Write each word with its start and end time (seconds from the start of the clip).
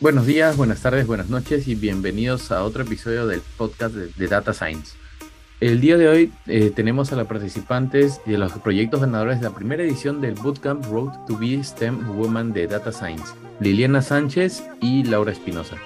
Buenos 0.00 0.24
días, 0.24 0.56
buenas 0.56 0.80
tardes, 0.80 1.06
buenas 1.06 1.28
noches 1.28 1.68
y 1.68 1.74
bienvenidos 1.74 2.50
a 2.52 2.64
otro 2.64 2.84
episodio 2.84 3.26
del 3.26 3.42
podcast 3.58 3.94
de, 3.94 4.28
Data 4.28 4.54
Science. 4.54 4.96
El 5.60 5.82
día 5.82 5.98
de 5.98 6.08
hoy 6.08 6.32
eh, 6.46 6.72
tenemos 6.74 7.12
a 7.12 7.16
las 7.16 7.26
participantes 7.26 8.18
de 8.24 8.38
los 8.38 8.50
proyectos 8.52 9.02
ganadores 9.02 9.40
de 9.40 9.50
la 9.50 9.54
primera 9.54 9.82
edición 9.82 10.22
del 10.22 10.36
Bootcamp 10.36 10.86
Road 10.86 11.26
to 11.26 11.36
be 11.36 11.62
STEM 11.62 12.16
Woman 12.16 12.54
de 12.54 12.66
Data 12.66 12.90
Science, 12.92 13.34
Liliana 13.60 14.00
Sánchez 14.00 14.62
y 14.80 15.04
Laura 15.04 15.32
Espinosa. 15.32 15.76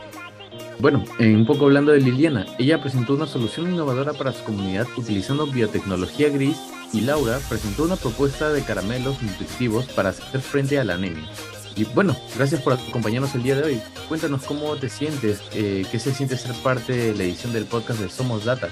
Bueno, 0.79 1.05
un 1.19 1.45
poco 1.45 1.65
hablando 1.65 1.91
de 1.91 2.01
Liliana, 2.01 2.47
ella 2.61 2.81
presentó 2.81 3.15
una 3.15 3.27
solución 3.27 3.73
innovadora 3.73 4.13
para 4.13 4.33
su 4.33 4.45
comunidad 4.45 4.87
utilizando 4.97 5.49
biotecnología 5.49 6.29
gris 6.29 6.57
y 6.93 7.01
Laura 7.01 7.41
presentó 7.49 7.83
una 7.83 7.97
propuesta 7.97 8.53
de 8.53 8.63
caramelos 8.63 9.21
nutritivos 9.21 9.87
para 9.87 10.11
hacer 10.11 10.41
frente 10.41 10.79
a 10.79 10.85
la 10.85 10.95
anemia. 10.95 11.29
Y 11.77 11.85
bueno, 11.85 12.17
gracias 12.37 12.61
por 12.61 12.75
acompañarnos 12.75 13.35
el 13.35 13.43
día 13.43 13.57
de 13.57 13.63
hoy. 13.63 13.81
Cuéntanos 14.09 14.43
cómo 14.43 14.77
te 14.77 14.89
sientes, 14.89 15.41
eh, 15.53 15.85
qué 15.91 15.99
se 15.99 16.15
siente 16.15 16.37
ser 16.37 16.53
parte 16.63 16.93
de 16.93 17.15
la 17.15 17.25
edición 17.25 17.53
del 17.53 17.65
podcast 17.65 18.01
de 18.01 18.09
Somos 18.09 18.45
Data. 18.45 18.69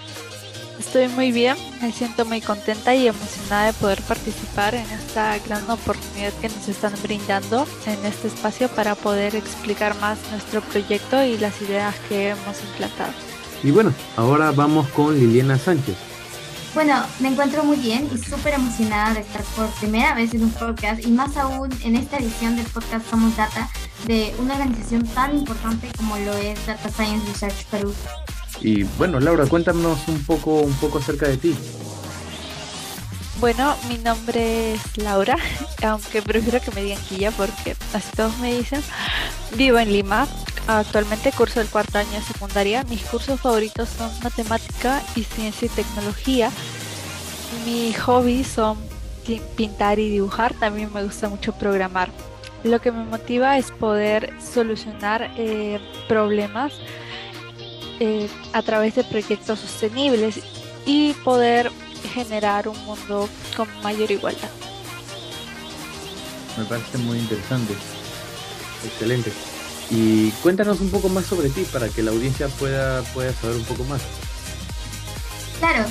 Estoy 0.79 1.09
muy 1.09 1.33
bien, 1.33 1.57
me 1.81 1.93
siento 1.93 2.25
muy 2.25 2.41
contenta 2.41 2.95
y 2.95 3.07
emocionada 3.07 3.67
de 3.67 3.73
poder 3.75 4.01
participar 4.03 4.75
en 4.75 4.89
esta 4.91 5.39
gran 5.39 5.69
oportunidad 5.71 6.33
que 6.41 6.49
nos 6.49 6.69
están 6.69 6.93
brindando 7.03 7.67
en 7.87 8.05
este 8.05 8.29
espacio 8.29 8.69
para 8.69 8.95
poder 8.95 9.37
explicar 9.37 9.95
más 10.01 10.19
nuestro 10.31 10.61
proyecto 10.61 11.23
y 11.23 11.39
las 11.39 11.61
ideas 11.63 11.95
que 12.09 12.31
hemos 12.31 12.61
implantado. 12.71 13.13
Y 13.63 13.71
bueno, 13.71 13.95
ahora 14.17 14.51
vamos 14.51 14.89
con 14.89 15.19
Liliana 15.19 15.57
Sánchez. 15.57 16.12
Bueno, 16.75 17.05
me 17.21 17.29
encuentro 17.29 17.65
muy 17.65 17.77
bien 17.77 18.09
y 18.15 18.17
súper 18.17 18.55
emocionada 18.55 19.13
de 19.13 19.21
estar 19.21 19.43
por 19.57 19.69
primera 19.75 20.15
vez 20.15 20.33
en 20.33 20.45
un 20.45 20.51
podcast 20.53 21.05
y 21.05 21.11
más 21.11 21.37
aún 21.37 21.69
en 21.85 21.97
esta 21.97 22.17
edición 22.17 22.57
del 22.57 22.65
podcast 22.65 23.11
Somos 23.11 23.37
Data 23.37 23.69
de 24.07 24.35
una 24.39 24.55
organización 24.55 25.07
tan 25.09 25.37
importante 25.37 25.89
como 25.99 26.17
lo 26.17 26.33
es 26.33 26.65
Data 26.67 26.89
Science 26.89 27.27
Research 27.29 27.67
Perú. 27.67 27.95
Y 28.63 28.85
bueno, 28.97 29.21
Laura, 29.21 29.45
cuéntanos 29.45 30.09
un 30.09 30.25
poco, 30.25 30.61
un 30.61 30.73
poco 30.75 30.99
acerca 30.99 31.29
de 31.29 31.37
ti. 31.37 31.55
Bueno, 33.39 33.77
mi 33.91 33.99
nombre 33.99 34.75
es 34.75 34.97
Laura, 34.97 35.37
aunque 35.83 36.23
prefiero 36.23 36.59
que 36.63 36.71
me 36.71 36.85
digan 36.85 37.03
Quilla 37.03 37.33
porque 37.33 37.77
así 37.93 38.09
todos 38.17 38.39
me 38.39 38.55
dicen. 38.55 38.83
Vivo 39.57 39.79
en 39.79 39.93
Lima, 39.93 40.27
actualmente 40.67 41.33
curso 41.33 41.61
el 41.61 41.69
cuarto 41.69 41.99
año 41.99 42.11
de 42.11 42.23
secundaria. 42.23 42.85
Mis 42.85 43.03
cursos 43.03 43.41
favoritos 43.41 43.89
son 43.89 44.11
matemática 44.23 45.03
y 45.15 45.25
ciencia 45.25 45.67
y 45.67 45.69
tecnología. 45.71 46.51
Mis 47.65 47.99
hobbies 48.01 48.47
son 48.49 48.79
pintar 49.57 49.99
y 49.99 50.11
dibujar, 50.11 50.55
también 50.55 50.93
me 50.93 51.05
gusta 51.05 51.29
mucho 51.29 51.53
programar. 51.53 52.11
Lo 52.65 52.81
que 52.81 52.93
me 52.93 53.05
motiva 53.05 53.59
es 53.59 53.71
poder 53.71 54.33
solucionar 54.41 55.33
eh, 55.37 55.81
problemas 56.09 56.73
eh, 58.01 58.29
a 58.53 58.63
través 58.63 58.95
de 58.95 59.05
proyectos 59.05 59.61
sostenibles 59.61 60.41
y 60.87 61.13
poder 61.25 61.71
generar 62.15 62.69
un 62.69 62.79
mundo 62.85 63.29
con 63.57 63.69
mayor 63.83 64.11
igualdad. 64.11 64.51
Me 66.57 66.65
parece 66.65 66.99
muy 66.99 67.19
interesante. 67.19 67.75
Excelente. 68.85 69.33
Y 69.93 70.31
cuéntanos 70.43 70.81
un 70.81 70.91
poco 70.91 71.09
más 71.09 71.27
sobre 71.27 71.51
ti 71.51 71.65
para 71.71 71.89
que 71.89 72.03
la 72.03 72.11
audiencia 72.11 72.49
pueda, 72.49 73.03
pueda 73.15 73.33
saber 73.35 73.57
un 73.57 73.65
poco 73.65 73.85
más. 73.85 74.01
Claro, 75.61 75.85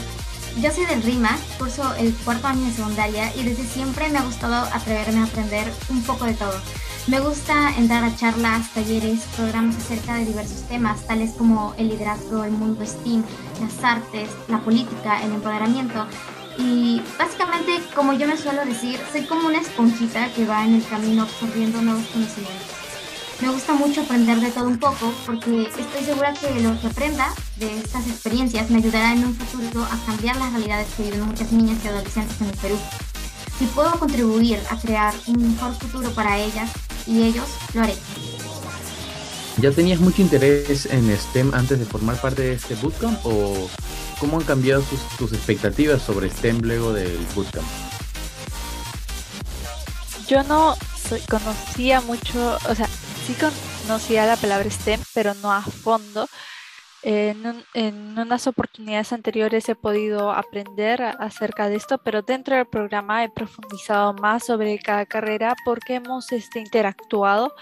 yo 0.59 0.71
soy 0.71 0.85
del 0.85 1.03
RIMA, 1.03 1.38
curso 1.57 1.94
el 1.95 2.13
cuarto 2.16 2.47
año 2.47 2.66
de 2.66 2.73
secundaria 2.73 3.31
y 3.35 3.44
desde 3.44 3.63
siempre 3.63 4.09
me 4.09 4.17
ha 4.17 4.23
gustado 4.23 4.67
atreverme 4.73 5.19
a 5.19 5.25
aprender 5.25 5.72
un 5.89 6.02
poco 6.03 6.25
de 6.25 6.33
todo 6.33 6.59
me 7.07 7.19
gusta 7.19 7.75
entrar 7.77 8.03
a 8.03 8.16
charlas, 8.16 8.72
talleres, 8.73 9.22
programas 9.35 9.75
acerca 9.75 10.16
de 10.16 10.25
diversos 10.25 10.61
temas, 10.67 11.05
tales 11.07 11.31
como 11.31 11.73
el 11.77 11.89
liderazgo, 11.89 12.44
el 12.44 12.52
mundo 12.52 12.85
STEAM, 12.85 13.23
las 13.59 13.83
artes, 13.83 14.29
la 14.47 14.59
política, 14.59 15.23
el 15.23 15.31
empoderamiento. 15.31 16.05
Y 16.59 17.01
básicamente, 17.18 17.81
como 17.95 18.13
yo 18.13 18.28
me 18.28 18.38
suelo 18.38 18.63
decir, 18.66 19.00
soy 19.12 19.23
como 19.23 19.47
una 19.47 19.62
esponjita 19.62 20.31
que 20.33 20.45
va 20.45 20.63
en 20.63 20.75
el 20.75 20.85
camino 20.85 21.23
absorbiendo 21.23 21.81
nuevos 21.81 22.06
conocimientos. 22.07 22.81
Me 23.41 23.50
gusta 23.50 23.74
mucho 23.74 24.02
aprender 24.02 24.40
de 24.40 24.52
todo 24.52 24.68
un 24.68 24.78
poco 24.78 25.13
porque 25.25 25.63
estoy 25.63 26.03
segura 26.06 26.34
que 26.34 26.62
lo 26.62 26.79
que 26.79 26.88
aprenda 26.88 27.34
de 27.57 27.79
estas 27.79 28.07
experiencias 28.07 28.69
me 28.69 28.78
ayudará 28.78 29.13
en 29.13 29.25
un 29.25 29.35
futuro 29.35 29.84
a 29.84 30.06
cambiar 30.06 30.35
las 30.35 30.52
realidades 30.52 30.88
que 30.96 31.03
viven 31.03 31.25
muchas 31.25 31.51
niñas 31.51 31.78
y 31.84 31.88
adolescentes 31.88 32.40
en 32.40 32.47
el 32.47 32.57
Perú. 32.57 32.78
Si 33.57 33.66
puedo 33.66 33.91
contribuir 34.00 34.59
a 34.69 34.78
crear 34.78 35.13
un 35.28 35.53
mejor 35.53 35.74
futuro 35.74 36.12
para 36.12 36.38
ellas, 36.38 36.69
y 37.07 37.24
ellos 37.24 37.46
lo 37.74 37.81
haré. 37.81 37.96
¿Ya 39.57 39.72
tenías 39.72 40.00
mucho 40.00 40.22
interés 40.22 40.85
en 40.85 41.16
STEM 41.16 41.53
antes 41.53 41.80
de 41.80 41.85
formar 41.85 42.19
parte 42.19 42.41
de 42.41 42.53
este 42.53 42.75
bootcamp 42.75 43.19
o 43.24 43.69
cómo 44.19 44.38
han 44.38 44.44
cambiado 44.44 44.84
tus, 45.18 45.34
expectativas 45.34 46.01
sobre 46.01 46.30
STEM 46.30 46.62
luego 46.62 46.94
del 46.94 47.18
bootcamp? 47.35 47.66
Yo 50.28 50.44
no 50.44 50.75
conocía 51.28 52.00
mucho, 52.01 52.57
o 52.69 52.75
sea, 52.75 52.88
sí 53.34 53.46
conocía 53.88 54.25
la 54.25 54.36
palabra 54.36 54.69
STEM, 54.69 55.00
pero 55.14 55.34
no 55.36 55.52
a 55.52 55.62
fondo. 55.62 56.28
En, 57.03 57.66
unas 58.19 58.46
oportunidades 58.46 59.12
anteriores 59.12 59.68
he 59.69 59.75
podido 59.75 60.31
aprender 60.31 61.02
acerca 61.02 61.68
de 61.68 61.75
esto, 61.75 61.97
pero 61.97 62.22
dentro 62.22 62.56
del 62.56 62.68
programa 62.68 63.24
he 63.24 63.30
profundizado 63.30 64.14
más 64.14 64.46
sobre 64.46 64.78
cada 64.80 65.06
carrera 65.06 65.56
porque 65.66 65.96
hemos 65.96 66.31
este, 66.31 66.59
interactuado 66.59 67.53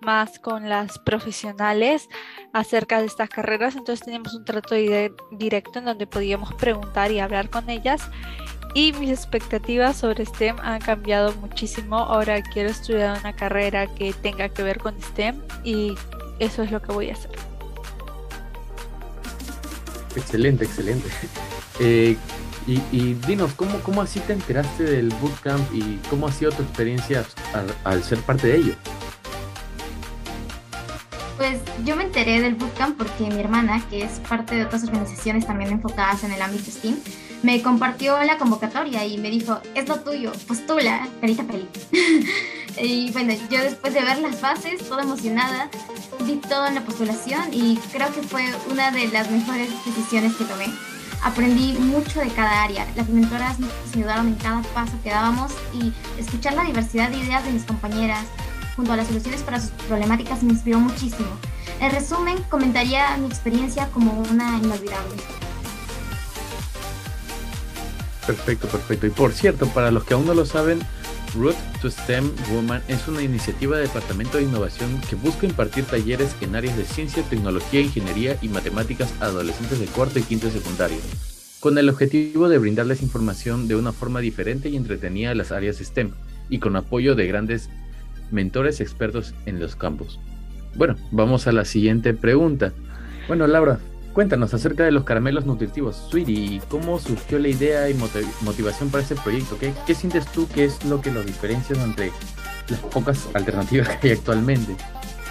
más 0.00 0.38
con 0.38 0.68
las 0.68 0.98
profesionales 1.00 2.08
acerca 2.52 3.00
de 3.00 3.06
estas 3.06 3.28
carreras, 3.28 3.74
entonces 3.74 4.04
teníamos 4.04 4.34
un 4.34 4.44
trato 4.44 4.76
directo 5.32 5.80
en 5.80 5.86
donde 5.86 6.06
podíamos 6.06 6.54
preguntar 6.54 7.10
y 7.10 7.18
hablar 7.18 7.50
con 7.50 7.68
ellas 7.68 8.08
y 8.74 8.92
mis 8.94 9.10
expectativas 9.10 9.96
sobre 9.96 10.24
STEM 10.26 10.56
han 10.60 10.80
cambiado 10.80 11.32
muchísimo. 11.36 11.96
Ahora 11.96 12.42
quiero 12.42 12.70
estudiar 12.70 13.18
una 13.18 13.34
carrera 13.34 13.86
que 13.86 14.12
tenga 14.12 14.48
que 14.48 14.62
ver 14.62 14.78
con 14.78 15.00
STEM 15.00 15.40
y 15.64 15.94
eso 16.38 16.62
es 16.62 16.70
lo 16.70 16.80
que 16.80 16.92
voy 16.92 17.10
a 17.10 17.14
hacer. 17.14 17.30
Excelente, 20.16 20.64
excelente. 20.64 21.08
Eh, 21.80 22.16
y, 22.66 23.14
dinos, 23.14 23.52
¿cómo, 23.54 23.78
¿cómo 23.80 24.02
así 24.02 24.18
te 24.18 24.32
enteraste 24.32 24.82
del 24.82 25.10
bootcamp 25.20 25.72
y 25.72 25.98
cómo 26.10 26.26
ha 26.26 26.32
sido 26.32 26.50
tu 26.50 26.62
experiencia 26.62 27.24
al, 27.84 28.02
ser 28.02 28.18
parte 28.18 28.48
de 28.48 28.56
ello? 28.56 28.74
Pues 31.36 31.60
yo 31.84 31.96
me 31.96 32.02
enteré 32.02 32.40
del 32.40 32.56
bootcamp 32.56 32.98
porque 32.98 33.32
mi 33.32 33.40
hermana, 33.40 33.80
que 33.88 34.02
es 34.02 34.20
parte 34.28 34.56
de 34.56 34.64
otras 34.64 34.82
organizaciones 34.82 35.46
también 35.46 35.70
enfocadas 35.70 36.24
en 36.24 36.32
el 36.32 36.42
ámbito 36.42 36.70
STEAM, 36.70 36.96
me 37.42 37.62
compartió 37.62 38.22
la 38.22 38.38
convocatoria 38.38 39.06
y 39.06 39.18
me 39.18 39.30
dijo, 39.30 39.60
es 39.74 39.88
lo 39.88 40.00
tuyo, 40.00 40.32
postula, 40.46 41.08
carita 41.20 41.44
feliz. 41.44 41.68
y 42.82 43.10
bueno, 43.12 43.34
yo 43.50 43.62
después 43.62 43.94
de 43.94 44.02
ver 44.02 44.18
las 44.18 44.40
bases, 44.40 44.88
toda 44.88 45.02
emocionada, 45.02 45.68
vi 46.24 46.36
todo 46.36 46.66
en 46.66 46.74
la 46.74 46.80
postulación 46.82 47.42
y 47.52 47.76
creo 47.92 48.12
que 48.12 48.22
fue 48.22 48.44
una 48.70 48.90
de 48.90 49.08
las 49.08 49.30
mejores 49.30 49.70
decisiones 49.84 50.34
que 50.34 50.44
tomé. 50.44 50.66
Aprendí 51.22 51.72
mucho 51.72 52.20
de 52.20 52.28
cada 52.28 52.62
área. 52.62 52.86
Las 52.96 53.08
mentoras 53.08 53.58
nos 53.58 53.70
ayudaron 53.94 54.28
en 54.28 54.34
cada 54.36 54.62
paso 54.62 54.92
que 55.02 55.10
dábamos 55.10 55.52
y 55.74 55.92
escuchar 56.20 56.54
la 56.54 56.64
diversidad 56.64 57.10
de 57.10 57.18
ideas 57.18 57.44
de 57.44 57.52
mis 57.52 57.64
compañeras 57.64 58.24
junto 58.76 58.92
a 58.92 58.96
las 58.96 59.08
soluciones 59.08 59.42
para 59.42 59.60
sus 59.60 59.70
problemáticas 59.70 60.42
me 60.44 60.52
inspiró 60.52 60.78
muchísimo. 60.78 61.28
En 61.80 61.90
resumen, 61.90 62.38
comentaría 62.48 63.16
mi 63.16 63.26
experiencia 63.26 63.88
como 63.90 64.12
una 64.30 64.56
inolvidable. 64.58 65.16
Perfecto, 68.28 68.68
perfecto. 68.68 69.06
Y 69.06 69.10
por 69.10 69.32
cierto, 69.32 69.66
para 69.68 69.90
los 69.90 70.04
que 70.04 70.12
aún 70.12 70.26
no 70.26 70.34
lo 70.34 70.44
saben, 70.44 70.80
Root 71.34 71.56
to 71.80 71.90
STEM 71.90 72.30
Woman 72.52 72.82
es 72.86 73.08
una 73.08 73.22
iniciativa 73.22 73.78
del 73.78 73.86
Departamento 73.86 74.36
de 74.36 74.44
Innovación 74.44 75.00
que 75.08 75.16
busca 75.16 75.46
impartir 75.46 75.84
talleres 75.84 76.36
en 76.42 76.54
áreas 76.54 76.76
de 76.76 76.84
ciencia, 76.84 77.22
tecnología, 77.22 77.80
ingeniería 77.80 78.36
y 78.42 78.48
matemáticas 78.48 79.14
a 79.20 79.24
adolescentes 79.24 79.80
de 79.80 79.86
cuarto 79.86 80.18
y 80.18 80.24
quinto 80.24 80.50
secundario, 80.50 80.98
con 81.60 81.78
el 81.78 81.88
objetivo 81.88 82.50
de 82.50 82.58
brindarles 82.58 83.00
información 83.00 83.66
de 83.66 83.76
una 83.76 83.92
forma 83.92 84.20
diferente 84.20 84.68
y 84.68 84.76
entretenida 84.76 85.30
a 85.30 85.34
las 85.34 85.50
áreas 85.50 85.78
STEM 85.78 86.10
y 86.50 86.58
con 86.58 86.76
apoyo 86.76 87.14
de 87.14 87.28
grandes 87.28 87.70
mentores 88.30 88.82
expertos 88.82 89.32
en 89.46 89.58
los 89.58 89.74
campos. 89.74 90.20
Bueno, 90.74 90.96
vamos 91.12 91.46
a 91.46 91.52
la 91.52 91.64
siguiente 91.64 92.12
pregunta. 92.12 92.74
Bueno, 93.26 93.46
Laura, 93.46 93.80
Cuéntanos 94.12 94.52
acerca 94.52 94.84
de 94.84 94.90
los 94.90 95.04
caramelos 95.04 95.46
nutritivos, 95.46 95.96
Sweetie, 96.10 96.60
¿cómo 96.68 96.98
surgió 96.98 97.38
la 97.38 97.48
idea 97.48 97.88
y 97.88 97.94
motivación 97.94 98.90
para 98.90 99.02
este 99.02 99.14
proyecto? 99.14 99.56
¿Qué, 99.58 99.94
sientes 99.94 100.26
tú 100.32 100.48
que 100.48 100.64
es 100.64 100.84
lo 100.84 101.00
que 101.00 101.12
los 101.12 101.24
diferencia 101.24 101.80
entre 101.82 102.10
las 102.68 102.80
pocas 102.80 103.28
alternativas 103.34 103.88
que 104.00 104.08
hay 104.08 104.14
actualmente? 104.14 104.74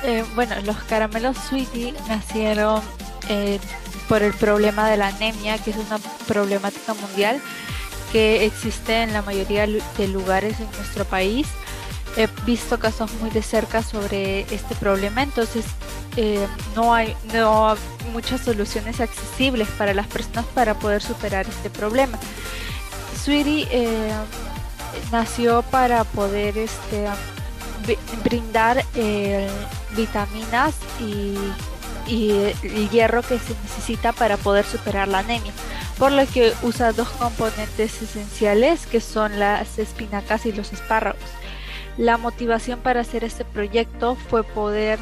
Eh, 0.04 0.24
bueno, 0.36 0.56
los 0.66 0.78
caramelos 0.84 1.38
Sweetie 1.38 1.94
nacieron 2.08 2.82
eh, 3.30 3.60
por 4.08 4.24
el 4.24 4.34
problema 4.34 4.90
de 4.90 4.98
la 4.98 5.08
anemia, 5.08 5.58
que 5.58 5.72
es 5.72 5.78
una 5.78 5.98
problemática 6.28 6.94
mundial 6.94 7.42
que 8.12 8.46
existe 8.46 9.04
en 9.04 9.12
la 9.12 9.22
mayoría 9.22 9.68
de 9.68 10.08
lugares 10.08 10.60
en 10.60 10.72
nuestro 10.78 11.04
país. 11.06 11.48
He 12.16 12.28
visto 12.46 12.80
casos 12.80 13.12
muy 13.22 13.30
de 13.32 13.42
cerca 13.42 13.84
sobre 13.84 14.42
este 14.54 14.76
problema, 14.76 15.24
entonces 15.24 15.66
eh, 16.18 16.48
no, 16.76 16.94
hay, 16.94 17.16
no 17.34 17.76
muchas 18.12 18.42
soluciones 18.42 19.00
accesibles 19.00 19.68
para 19.78 19.94
las 19.94 20.08
personas 20.08 20.46
para 20.54 20.74
poder 20.74 21.02
superar 21.02 21.48
este 21.48 21.70
problema. 21.70 22.18
Sweetie 23.24 23.68
eh, 23.72 24.12
nació 25.12 25.62
para 25.64 26.04
poder 26.04 26.58
este, 26.58 27.08
brindar 28.24 28.84
eh, 28.96 29.48
vitaminas 29.96 30.76
y, 31.00 31.38
y 32.12 32.32
el 32.64 32.90
hierro 32.90 33.22
que 33.22 33.40
se 33.40 33.54
necesita 33.64 34.12
para 34.12 34.38
poder 34.38 34.66
superar 34.66 35.08
la 35.08 35.20
anemia 35.20 35.54
por 35.98 36.12
lo 36.12 36.26
que 36.28 36.54
usa 36.62 36.94
dos 36.94 37.10
componentes 37.10 38.02
esenciales 38.02 38.86
que 38.86 39.02
son 39.02 39.40
las 39.40 39.80
espinacas 39.80 40.46
y 40.46 40.52
los 40.52 40.72
espárragos. 40.72 41.22
La 41.98 42.18
motivación 42.18 42.80
para 42.80 43.02
hacer 43.02 43.24
este 43.24 43.44
proyecto 43.44 44.16
fue 44.16 44.44
poder 44.44 45.00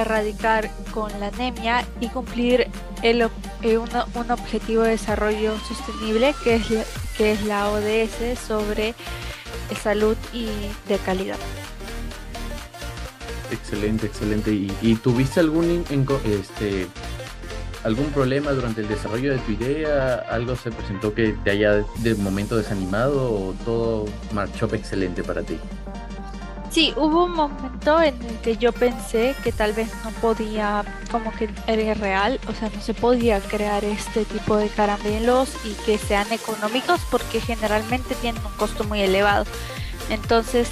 erradicar 0.00 0.70
con 0.92 1.10
la 1.20 1.28
anemia 1.28 1.84
y 2.00 2.08
cumplir 2.08 2.68
el, 3.02 3.22
eh, 3.62 3.78
un, 3.78 4.30
objetivo 4.30 4.82
de 4.82 4.90
desarrollo 4.90 5.58
sostenible 5.60 6.34
que 6.42 6.56
es, 6.56 6.70
la, 6.70 6.84
que 7.16 7.32
es 7.32 7.44
la 7.44 7.70
ODS 7.70 8.38
sobre 8.38 8.94
salud 9.82 10.16
y 10.32 10.46
de 10.88 10.98
calidad. 10.98 11.38
Excelente, 13.50 14.06
excelente. 14.06 14.52
¿Y, 14.52 14.94
tuviste 14.96 15.40
algún 15.40 15.84
este, 16.24 16.86
algún 17.84 18.06
problema 18.06 18.52
durante 18.52 18.80
el 18.80 18.88
desarrollo 18.88 19.32
de 19.32 19.38
tu 19.38 19.52
idea? 19.52 20.24
¿Algo 20.30 20.56
se 20.56 20.70
presentó 20.70 21.14
que 21.14 21.34
te 21.44 21.50
haya 21.50 21.84
de 21.98 22.14
momento 22.16 22.56
desanimado 22.56 23.30
o 23.30 23.54
todo 23.64 24.06
marchó 24.32 24.66
excelente 24.74 25.22
para 25.22 25.42
ti? 25.42 25.58
Sí, 26.74 26.92
hubo 26.96 27.26
un 27.26 27.34
momento 27.34 28.02
en 28.02 28.20
el 28.20 28.40
que 28.40 28.56
yo 28.56 28.72
pensé 28.72 29.36
que 29.44 29.52
tal 29.52 29.74
vez 29.74 29.92
no 30.02 30.10
podía, 30.10 30.84
como 31.08 31.30
que 31.30 31.48
era 31.68 31.94
real, 31.94 32.40
o 32.48 32.52
sea, 32.52 32.68
no 32.68 32.80
se 32.82 32.94
podía 32.94 33.38
crear 33.38 33.84
este 33.84 34.24
tipo 34.24 34.56
de 34.56 34.68
caramelos 34.68 35.50
y 35.64 35.74
que 35.84 35.98
sean 35.98 36.32
económicos 36.32 37.00
porque 37.12 37.40
generalmente 37.40 38.16
tienen 38.16 38.44
un 38.44 38.50
costo 38.54 38.82
muy 38.82 39.02
elevado. 39.02 39.44
Entonces, 40.10 40.68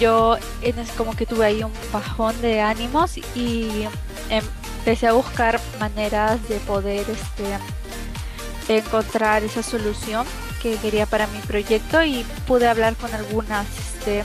yo 0.00 0.38
es 0.62 0.90
como 0.92 1.14
que 1.14 1.26
tuve 1.26 1.44
ahí 1.44 1.62
un 1.62 1.74
bajón 1.92 2.40
de 2.40 2.62
ánimos 2.62 3.18
y 3.36 3.86
empecé 4.30 5.08
a 5.08 5.12
buscar 5.12 5.60
maneras 5.78 6.48
de 6.48 6.58
poder 6.60 7.04
este, 7.10 8.78
encontrar 8.78 9.44
esa 9.44 9.62
solución 9.62 10.26
que 10.62 10.76
quería 10.76 11.04
para 11.04 11.26
mi 11.26 11.40
proyecto 11.40 12.02
y 12.02 12.24
pude 12.46 12.66
hablar 12.66 12.96
con 12.96 13.12
algunas 13.12 13.66
este, 13.78 14.24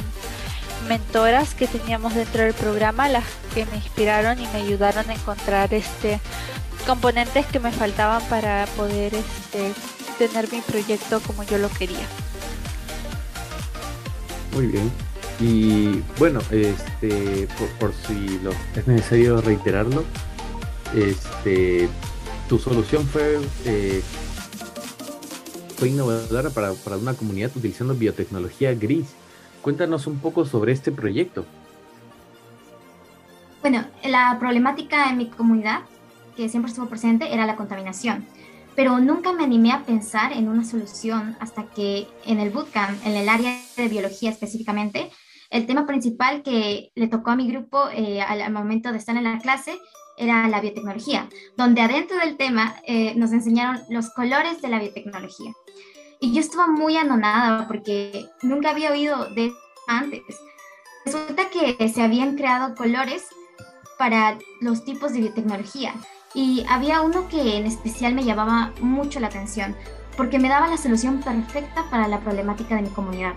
mentoras 0.84 1.54
que 1.54 1.68
teníamos 1.68 2.16
dentro 2.16 2.44
del 2.44 2.54
programa, 2.54 3.10
las 3.10 3.24
que 3.54 3.66
me 3.66 3.78
inspiraron 3.78 4.40
y 4.40 4.48
me 4.48 4.62
ayudaron 4.62 5.10
a 5.10 5.14
encontrar 5.14 5.74
este 5.74 6.20
componentes 6.86 7.46
que 7.46 7.60
me 7.60 7.72
faltaban 7.72 8.22
para 8.30 8.66
poder 8.76 9.14
este, 9.16 9.72
tener 10.18 10.52
mi 10.52 10.62
proyecto 10.62 11.22
como 11.22 11.44
yo 11.44 11.58
lo 11.58 11.70
quería. 11.70 12.06
Muy 14.54 14.68
bien. 14.68 14.92
Y 15.40 16.04
bueno, 16.20 16.40
este, 16.52 17.48
por, 17.80 17.94
si 18.08 18.40
lo, 18.40 18.52
es 18.76 18.88
necesario 18.88 19.42
reiterarlo, 19.42 20.04
este, 20.96 21.90
tu 22.48 22.60
solución 22.60 23.08
fue, 23.08 23.40
eh, 23.66 24.02
fue 25.78 25.90
innovadora 25.90 26.50
para, 26.52 26.74
para 26.74 26.98
una 26.98 27.14
comunidad 27.14 27.52
utilizando 27.56 27.96
biotecnología 27.96 28.76
gris 28.76 29.08
Cuéntanos 29.64 30.08
un 30.08 30.20
poco 30.20 30.46
sobre 30.46 30.74
este 30.74 30.92
proyecto. 30.92 31.46
Bueno, 33.62 33.86
la 34.04 34.36
problemática 34.38 35.10
en 35.10 35.18
mi 35.18 35.30
comunidad, 35.30 35.84
que 36.36 36.50
siempre 36.50 36.70
estuvo 36.70 36.90
presente, 36.90 37.34
era 37.34 37.46
la 37.46 37.56
contaminación. 37.56 38.26
Pero 38.76 39.00
nunca 39.00 39.32
me 39.32 39.46
animé 39.46 39.72
a 39.72 39.86
pensar 39.86 40.34
en 40.34 40.50
una 40.50 40.66
solución 40.66 41.38
hasta 41.40 41.64
que 41.68 42.08
en 42.26 42.42
el 42.42 42.50
bootcamp, 42.50 43.06
en 43.06 43.14
el 43.14 43.30
área 43.30 43.58
de 43.78 43.88
biología 43.88 44.32
específicamente, 44.32 45.12
el 45.50 45.66
tema 45.66 45.88
principal 45.88 46.44
que 46.44 46.92
le 46.94 47.08
tocó 47.08 47.32
a 47.32 47.38
mi 47.38 47.48
grupo 47.48 47.88
eh, 47.94 48.22
al, 48.22 48.52
momento 48.52 48.92
de 48.92 48.98
estar 48.98 49.16
en 49.16 49.24
la 49.24 49.38
clase 49.38 49.80
era 50.18 50.46
la 50.50 50.60
biotecnología, 50.60 51.30
donde 51.56 51.82
adentro 51.82 52.18
del 52.18 52.36
tema 52.36 52.76
eh, 52.86 53.16
nos 53.16 53.32
enseñaron 53.32 53.80
los 53.90 54.10
colores 54.10 54.62
de 54.62 54.68
la 54.68 54.80
biotecnología. 54.80 55.54
Y 56.24 56.32
yo 56.32 56.40
estaba 56.40 56.68
muy 56.68 56.96
anonada 56.96 57.68
porque 57.68 58.30
nunca 58.42 58.70
había 58.70 58.92
oído 58.92 59.26
de 59.36 59.52
antes. 59.90 60.22
Resulta 61.04 61.50
que 61.50 61.90
se 61.90 62.02
habían 62.02 62.38
creado 62.38 62.76
colores 62.76 63.26
para 64.00 64.38
los 64.62 64.86
tipos 64.86 65.12
de 65.12 65.20
biotecnología 65.20 65.94
y 66.34 66.66
había 66.70 67.02
uno 67.02 67.28
que 67.28 67.58
en 67.58 67.66
especial 67.66 68.14
me 68.16 68.24
llamaba 68.24 68.72
mucho 68.80 69.20
la 69.20 69.28
atención 69.28 69.76
porque 70.16 70.40
me 70.40 70.48
daba 70.48 70.70
la 70.70 70.78
solución 70.78 71.20
perfecta 71.20 71.84
para 71.92 72.08
la 72.08 72.22
problemática 72.22 72.78
de 72.78 72.84
mi 72.84 72.90
comunidad. 72.90 73.34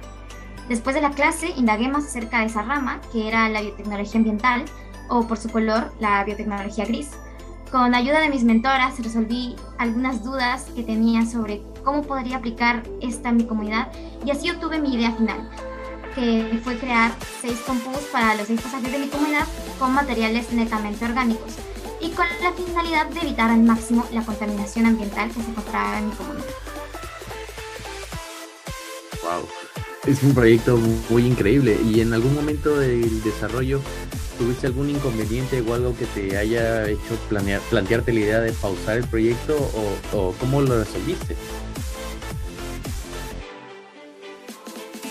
Después 0.69 0.95
de 0.95 1.03
la 1.03 1.11
clase 1.11 1.49
indagué 1.57 1.89
más 1.89 2.05
acerca 2.05 2.39
de 2.39 2.47
esa 2.47 2.63
rama, 2.63 3.01
que 3.11 3.27
era 3.27 3.49
la 3.49 3.63
biotecnología 3.63 4.19
ambiental, 4.19 4.65
o 5.09 5.27
por 5.27 5.39
su 5.39 5.49
color, 5.49 5.93
la 5.99 6.23
biotecnología 6.23 6.85
gris. 6.85 7.11
Con 7.71 7.95
ayuda 7.95 8.21
de 8.21 8.29
mis 8.29 8.45
mentoras 8.45 8.99
resolví 8.99 9.57
algunas 9.79 10.23
dudas 10.23 10.67
que 10.75 10.83
tenía 10.83 11.27
sobre 11.27 11.63
cómo 11.85 12.03
podría 12.03 12.37
aplicar 12.37 12.85
esta 13.03 13.31
en 13.31 13.39
mi 13.39 13.45
comunidad 13.45 13.91
y 14.25 14.31
así 14.31 14.51
obtuve 14.51 14.81
mi 14.81 14.95
idea 14.95 15.13
final, 15.13 15.51
que 16.15 16.61
fue 16.63 16.79
crear 16.79 17.13
seis 17.41 17.59
compus 17.67 17.99
para 18.13 18.37
los 18.37 18.47
seis 18.47 18.61
pasajes 18.61 18.91
de 18.91 18.99
mi 18.99 19.09
comunidad 19.09 19.47
con 19.79 19.93
materiales 19.93 20.53
netamente 20.53 21.05
orgánicos 21.05 21.55
y 22.01 22.11
con 22.11 22.27
la 22.41 22.53
finalidad 22.53 23.07
de 23.09 23.21
evitar 23.21 23.51
al 23.51 23.63
máximo 23.63 24.07
la 24.13 24.23
contaminación 24.23 24.87
ambiental 24.87 25.29
que 25.29 25.43
se 25.43 25.51
encontraba 25.51 25.99
en 25.99 26.09
mi 26.09 26.15
comunidad. 26.15 26.47
Wow, 29.23 29.49
es 30.07 30.23
un 30.23 30.35
proyecto 30.35 30.79
muy 31.11 31.27
increíble 31.27 31.79
y 31.85 32.01
en 32.01 32.15
algún 32.15 32.35
momento 32.35 32.77
del 32.77 33.23
desarrollo 33.23 33.81
tuviste 34.39 34.67
algún 34.67 34.91
inconveniente 34.91 35.63
o 35.63 35.75
algo 35.75 35.97
que 35.97 36.07
te 36.07 36.37
haya 36.37 36.89
hecho 36.89 37.17
planear, 37.29 37.61
plantearte 37.71 38.13
la 38.13 38.21
idea 38.21 38.41
de 38.41 38.53
pausar 38.53 38.99
el 38.99 39.05
proyecto 39.05 39.57
o, 40.13 40.35
cómo 40.41 40.61
lo 40.61 40.79
resolviste? 40.79 41.37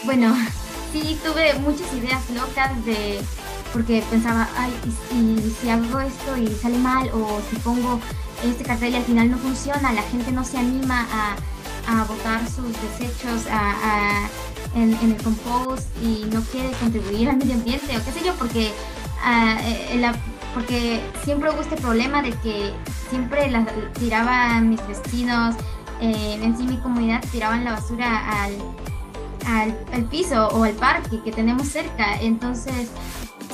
Bueno, 0.04 0.36
sí 0.92 1.18
tuve 1.24 1.54
muchas 1.56 1.92
ideas 1.94 2.22
locas 2.32 2.86
de 2.86 3.20
porque 3.76 4.02
pensaba, 4.10 4.48
ay, 4.58 4.72
si 5.62 5.70
hago 5.70 6.00
esto 6.00 6.38
y 6.38 6.48
sale 6.62 6.78
mal, 6.78 7.10
o 7.10 7.42
si 7.50 7.58
pongo 7.58 8.00
este 8.42 8.64
cartel 8.64 8.94
y 8.94 8.96
al 8.96 9.04
final 9.04 9.32
no 9.32 9.38
funciona, 9.38 9.92
la 9.92 10.02
gente 10.04 10.32
no 10.32 10.46
se 10.46 10.58
anima 10.58 11.06
a, 11.12 11.36
botar 12.06 12.42
sus 12.50 12.72
desechos 12.82 13.44
en, 14.76 14.94
el 14.94 15.22
compost 15.22 15.88
y 16.02 16.26
no 16.34 16.42
quiere 16.44 16.72
contribuir 16.80 17.30
al 17.30 17.38
medio 17.38 17.56
ambiente, 17.56 17.98
o 17.98 18.06
qué 18.06 18.12
sé 18.14 18.26
yo, 18.26 18.34
porque, 18.36 18.72
ah, 19.26 19.58
eh, 19.62 20.12
porque 20.54 21.02
siempre 21.24 21.50
hubo 21.50 21.62
este 21.62 21.76
problema 21.76 22.22
de 22.22 22.32
que 22.32 22.72
siempre 23.10 23.52
tiraban 24.00 24.70
mis 24.70 24.88
vecinos, 24.88 25.56
eh, 26.02 26.40
en 26.42 26.58
sí 26.58 26.64
mi 26.64 26.78
comunidad, 26.78 27.22
tiraban 27.32 27.66
la 27.66 27.72
basura 27.74 28.44
al 28.44 28.54
al, 29.48 30.06
piso 30.10 30.48
o 30.50 30.64
al 30.64 30.74
parque 30.74 31.22
que 31.24 31.32
tenemos 31.32 31.68
cerca. 31.68 32.20
Entonces, 32.22 32.92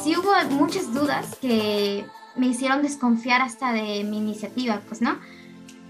sí 0.04 0.16
hubo 0.16 0.32
muchas 0.52 0.94
dudas 0.94 1.38
que 1.42 2.06
me 2.36 2.48
hicieron 2.48 2.82
desconfiar 2.82 3.42
hasta 3.42 3.74
de 3.74 4.04
mi 4.04 4.18
iniciativa, 4.18 4.82
pues, 4.88 5.02
¿no? 5.02 5.18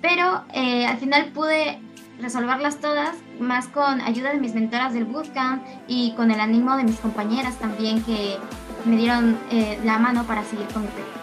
Pero 0.02 0.44
eh, 0.54 0.86
al 0.88 0.98
final 0.98 1.32
pude 1.34 1.80
resolverlas 2.20 2.80
todas, 2.80 3.16
más 3.40 3.68
con 3.68 4.02
ayuda 4.02 4.32
de 4.32 4.40
mis 4.40 4.54
mentoras 4.54 4.94
del 4.94 5.06
bootcamp 5.06 5.64
y 5.88 6.14
con 6.16 6.30
el 6.32 6.40
ánimo 6.40 6.78
de 6.78 6.84
mis 6.84 6.98
compañeras 6.98 7.58
también 7.58 8.04
que 8.04 8.38
me 8.86 8.98
dieron 8.98 9.38
eh, 9.52 9.80
la 9.84 9.98
mano 10.00 10.26
para 10.26 10.44
seguir 10.44 10.68
con 10.68 10.84
mi 10.84 10.88
proyecto. 10.90 11.20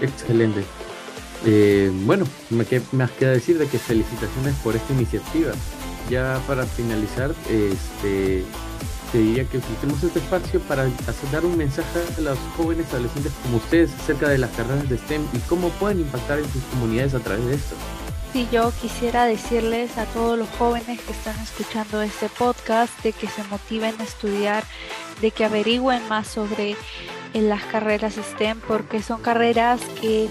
Excelente. 0.00 0.64
Eh, 1.44 1.90
bueno, 2.04 2.26
me, 2.50 2.66
me 2.92 3.08
queda 3.18 3.30
decir 3.30 3.58
de 3.58 3.66
que 3.66 3.78
felicitaciones 3.78 4.54
por 4.56 4.76
esta 4.76 4.92
iniciativa 4.92 5.52
ya 6.10 6.40
para 6.46 6.66
finalizar, 6.66 7.34
este, 7.48 8.44
te 9.12 9.18
diría 9.18 9.44
que 9.44 9.58
utilicemos 9.58 10.02
este 10.02 10.18
espacio 10.18 10.60
para 10.60 10.82
hacer, 10.82 11.30
dar 11.30 11.44
un 11.44 11.56
mensaje 11.56 12.00
a 12.18 12.20
los 12.20 12.38
jóvenes 12.56 12.86
adolescentes 12.92 13.32
como 13.42 13.56
ustedes 13.56 13.92
acerca 13.94 14.28
de 14.28 14.38
las 14.38 14.50
carreras 14.50 14.88
de 14.88 14.98
STEM 14.98 15.22
y 15.32 15.38
cómo 15.40 15.68
pueden 15.70 16.00
impactar 16.00 16.38
en 16.38 16.50
sus 16.50 16.62
comunidades 16.64 17.14
a 17.14 17.20
través 17.20 17.46
de 17.46 17.54
esto. 17.54 17.76
Sí, 18.32 18.46
yo 18.52 18.72
quisiera 18.80 19.24
decirles 19.24 19.98
a 19.98 20.04
todos 20.06 20.38
los 20.38 20.48
jóvenes 20.50 21.00
que 21.00 21.10
están 21.12 21.36
escuchando 21.40 22.00
este 22.00 22.28
podcast 22.28 22.92
de 23.02 23.12
que 23.12 23.26
se 23.26 23.42
motiven 23.44 23.94
a 23.98 24.04
estudiar, 24.04 24.62
de 25.20 25.32
que 25.32 25.44
averigüen 25.44 26.06
más 26.08 26.28
sobre 26.28 26.70
eh, 26.70 26.76
las 27.42 27.64
carreras 27.64 28.14
STEM, 28.14 28.60
porque 28.60 29.02
son 29.02 29.20
carreras 29.20 29.80
que 30.00 30.28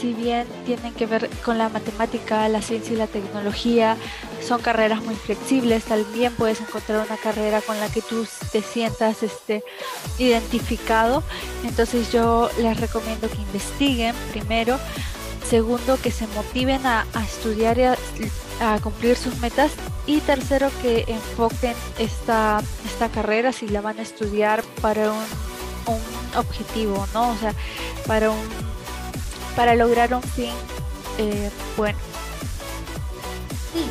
si 0.00 0.14
bien 0.14 0.46
tienen 0.64 0.94
que 0.94 1.04
ver 1.04 1.28
con 1.44 1.58
la 1.58 1.68
matemática, 1.68 2.48
la 2.48 2.62
ciencia 2.62 2.94
y 2.94 2.96
la 2.96 3.06
tecnología, 3.06 3.98
son 4.46 4.62
carreras 4.62 5.02
muy 5.02 5.14
flexibles, 5.14 5.84
también 5.84 6.34
puedes 6.34 6.60
encontrar 6.60 7.04
una 7.06 7.16
carrera 7.16 7.60
con 7.60 7.78
la 7.80 7.88
que 7.88 8.00
tú 8.00 8.26
te 8.52 8.62
sientas 8.62 9.22
este, 9.22 9.62
identificado. 10.18 11.22
Entonces 11.64 12.12
yo 12.12 12.48
les 12.60 12.78
recomiendo 12.78 13.28
que 13.28 13.36
investiguen 13.36 14.14
primero, 14.32 14.78
segundo 15.48 15.98
que 16.00 16.10
se 16.10 16.26
motiven 16.28 16.84
a, 16.86 17.06
estudiar 17.24 17.78
y 17.78 17.84
a, 17.84 17.96
cumplir 18.82 19.16
sus 19.16 19.38
metas 19.38 19.72
y 20.06 20.20
tercero 20.20 20.70
que 20.82 21.04
enfoquen 21.06 21.74
esta, 21.98 22.62
esta 22.84 23.08
carrera 23.08 23.52
si 23.52 23.68
la 23.68 23.80
van 23.80 23.98
a 23.98 24.02
estudiar 24.02 24.62
para 24.80 25.12
un, 25.12 25.24
objetivo, 26.36 27.06
¿no? 27.14 27.30
O 27.30 27.36
sea, 27.36 27.54
para 28.06 28.30
un 28.30 28.38
para 29.54 29.74
lograr 29.74 30.12
un 30.12 30.22
fin 30.22 30.52
eh, 31.16 31.50
bueno. 31.76 31.98
Sí, 33.72 33.84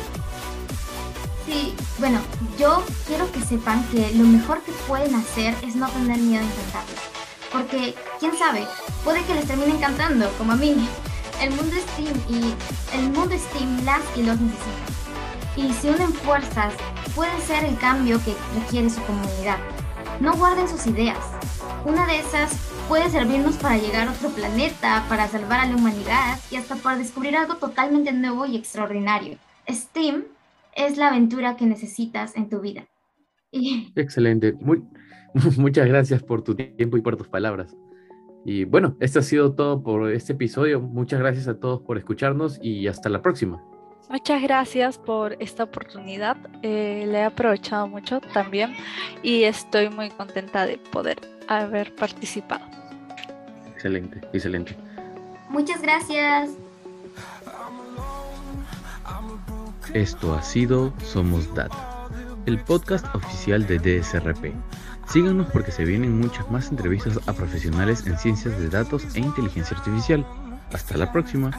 sí, 1.46 1.74
bueno, 1.98 2.20
yo 2.58 2.84
quiero 3.06 3.32
que 3.32 3.40
sepan 3.40 3.82
que 3.88 4.12
lo 4.12 4.24
mejor 4.24 4.62
que 4.62 4.72
pueden 4.86 5.14
hacer 5.14 5.54
es 5.62 5.74
no 5.74 5.88
tener 5.88 6.18
miedo 6.18 6.42
a 6.42 6.46
intentarlo. 6.46 6.94
Porque, 7.50 7.94
quién 8.20 8.36
sabe, 8.38 8.66
puede 9.02 9.24
que 9.24 9.34
les 9.34 9.46
termine 9.46 9.74
encantando, 9.74 10.30
como 10.38 10.52
a 10.52 10.56
mí. 10.56 10.88
El 11.42 11.50
mundo 11.50 11.76
Steam 11.76 12.16
y 12.28 12.96
el 12.96 13.10
mundo 13.10 13.34
Steam 13.36 13.84
las 13.84 14.02
y 14.16 14.22
los 14.22 14.40
necesita. 14.40 14.96
Y 15.56 15.72
si 15.72 15.88
unen 15.88 16.12
fuerzas, 16.12 16.74
pueden 17.14 17.40
ser 17.40 17.64
el 17.64 17.76
cambio 17.78 18.18
que 18.24 18.34
requiere 18.58 18.90
su 18.90 19.02
comunidad. 19.02 19.58
No 20.20 20.34
guarden 20.34 20.68
sus 20.68 20.86
ideas. 20.86 21.18
Una 21.84 22.06
de 22.06 22.18
esas 22.18 22.52
puede 22.88 23.10
servirnos 23.10 23.56
para 23.56 23.76
llegar 23.76 24.08
a 24.08 24.12
otro 24.12 24.30
planeta, 24.30 25.04
para 25.08 25.28
salvar 25.28 25.60
a 25.60 25.66
la 25.66 25.76
humanidad 25.76 26.38
y 26.50 26.56
hasta 26.56 26.76
para 26.76 26.98
descubrir 26.98 27.36
algo 27.36 27.56
totalmente 27.56 28.12
nuevo 28.12 28.46
y 28.46 28.56
extraordinario. 28.56 29.38
Steam 29.68 30.24
es 30.74 30.96
la 30.96 31.08
aventura 31.08 31.56
que 31.56 31.66
necesitas 31.66 32.36
en 32.36 32.48
tu 32.48 32.60
vida. 32.60 32.86
Excelente. 33.94 34.54
muchas 35.58 35.86
gracias 35.86 36.22
por 36.22 36.42
tu 36.42 36.54
tiempo 36.54 36.96
y 36.96 37.02
por 37.02 37.16
tus 37.16 37.28
palabras. 37.28 37.76
Y 38.48 38.64
bueno, 38.64 38.96
esto 39.00 39.18
ha 39.18 39.22
sido 39.22 39.54
todo 39.54 39.82
por 39.82 40.08
este 40.12 40.34
episodio. 40.34 40.80
Muchas 40.80 41.18
gracias 41.18 41.48
a 41.48 41.58
todos 41.58 41.80
por 41.80 41.98
escucharnos 41.98 42.60
y 42.62 42.86
hasta 42.86 43.08
la 43.08 43.20
próxima. 43.20 43.60
Muchas 44.08 44.40
gracias 44.40 44.98
por 44.98 45.36
esta 45.40 45.64
oportunidad. 45.64 46.36
Eh, 46.62 47.06
le 47.08 47.18
he 47.18 47.24
aprovechado 47.24 47.88
mucho 47.88 48.20
también 48.32 48.72
y 49.24 49.42
estoy 49.42 49.90
muy 49.90 50.10
contenta 50.10 50.64
de 50.64 50.78
poder 50.78 51.18
haber 51.48 51.92
participado. 51.96 52.64
Excelente, 53.74 54.20
excelente. 54.32 54.76
Muchas 55.50 55.82
gracias. 55.82 56.50
Esto 59.92 60.34
ha 60.34 60.42
sido 60.42 60.92
Somos 61.02 61.52
Data, 61.52 62.06
el 62.46 62.60
podcast 62.60 63.12
oficial 63.12 63.66
de 63.66 63.80
DSRP. 63.80 64.54
Síganos 65.08 65.46
porque 65.52 65.70
se 65.70 65.84
vienen 65.84 66.18
muchas 66.18 66.50
más 66.50 66.70
entrevistas 66.70 67.18
a 67.28 67.32
profesionales 67.32 68.06
en 68.06 68.18
ciencias 68.18 68.58
de 68.58 68.68
datos 68.68 69.14
e 69.14 69.20
inteligencia 69.20 69.76
artificial. 69.76 70.26
Hasta 70.72 70.96
la 70.96 71.12
próxima. 71.12 71.50